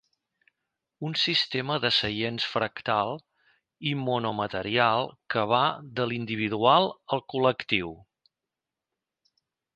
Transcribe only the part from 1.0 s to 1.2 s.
Un